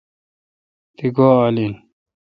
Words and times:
تی 0.95 1.07
گوا 1.15 1.29
آل 1.45 1.55
این 1.61 1.73